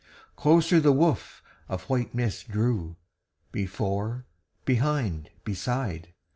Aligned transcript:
Closer 0.35 0.79
the 0.79 0.91
woof 0.91 1.43
of 1.69 1.83
white 1.83 2.11
mist 2.15 2.49
drew, 2.49 2.95
Before, 3.51 4.25
behind, 4.65 5.29
beside. 5.43 6.15